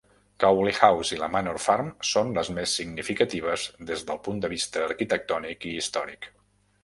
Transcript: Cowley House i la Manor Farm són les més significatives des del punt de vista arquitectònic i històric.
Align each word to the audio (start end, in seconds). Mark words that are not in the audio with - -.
Cowley 0.43 0.71
House 0.85 1.15
i 1.15 1.19
la 1.23 1.27
Manor 1.33 1.57
Farm 1.65 1.89
són 2.11 2.31
les 2.37 2.49
més 2.55 2.73
significatives 2.79 3.65
des 3.91 4.05
del 4.07 4.21
punt 4.29 4.41
de 4.47 4.53
vista 4.57 4.83
arquitectònic 4.87 5.69
i 5.73 5.75
històric. 5.83 6.29